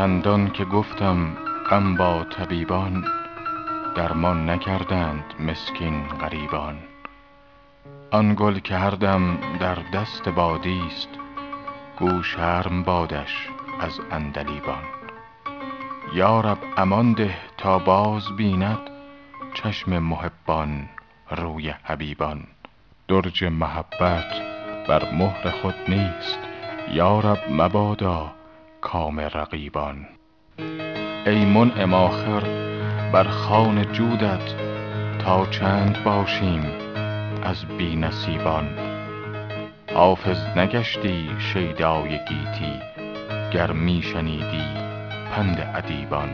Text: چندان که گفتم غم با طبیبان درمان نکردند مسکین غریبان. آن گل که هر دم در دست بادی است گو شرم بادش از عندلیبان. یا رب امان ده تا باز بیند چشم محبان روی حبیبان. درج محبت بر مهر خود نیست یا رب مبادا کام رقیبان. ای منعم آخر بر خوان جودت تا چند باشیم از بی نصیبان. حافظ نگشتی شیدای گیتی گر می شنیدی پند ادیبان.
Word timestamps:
چندان 0.00 0.50
که 0.50 0.64
گفتم 0.64 1.36
غم 1.70 1.96
با 1.96 2.24
طبیبان 2.24 3.04
درمان 3.96 4.50
نکردند 4.50 5.24
مسکین 5.40 6.02
غریبان. 6.08 6.78
آن 8.10 8.34
گل 8.34 8.58
که 8.58 8.76
هر 8.76 8.90
دم 8.90 9.38
در 9.58 9.74
دست 9.74 10.28
بادی 10.28 10.82
است 10.86 11.08
گو 11.98 12.22
شرم 12.22 12.82
بادش 12.82 13.48
از 13.80 14.00
عندلیبان. 14.10 14.82
یا 16.14 16.40
رب 16.40 16.58
امان 16.76 17.12
ده 17.12 17.36
تا 17.58 17.78
باز 17.78 18.36
بیند 18.36 18.90
چشم 19.54 19.98
محبان 19.98 20.88
روی 21.30 21.70
حبیبان. 21.70 22.44
درج 23.08 23.44
محبت 23.44 24.42
بر 24.88 25.12
مهر 25.12 25.50
خود 25.50 25.76
نیست 25.88 26.38
یا 26.92 27.20
رب 27.20 27.40
مبادا 27.50 28.39
کام 28.80 29.20
رقیبان. 29.20 30.06
ای 31.26 31.44
منعم 31.44 31.94
آخر 31.94 32.40
بر 33.12 33.24
خوان 33.24 33.92
جودت 33.92 34.54
تا 35.18 35.46
چند 35.46 36.04
باشیم 36.04 36.62
از 37.42 37.64
بی 37.64 37.96
نصیبان. 37.96 38.68
حافظ 39.94 40.46
نگشتی 40.56 41.30
شیدای 41.38 42.08
گیتی 42.08 42.80
گر 43.52 43.72
می 43.72 44.02
شنیدی 44.02 44.64
پند 45.30 45.68
ادیبان. 45.74 46.30